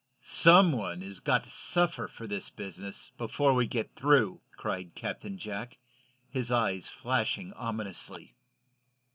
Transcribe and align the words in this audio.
"Some 0.23 0.71
one 0.71 1.01
has 1.01 1.19
got 1.19 1.43
to 1.43 1.51
suffer 1.51 2.07
for 2.07 2.25
this 2.25 2.49
business, 2.49 3.11
before 3.19 3.53
we 3.53 3.67
get 3.67 3.95
through!" 3.95 4.41
cried 4.57 4.95
Captain 4.95 5.37
Jack, 5.37 5.77
his 6.27 6.51
eyes 6.51 6.87
flashing 6.87 7.53
ominously. 7.53 8.33